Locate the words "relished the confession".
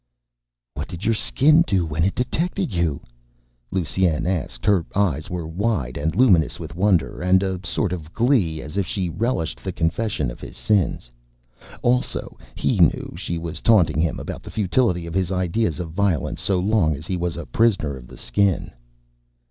9.09-10.31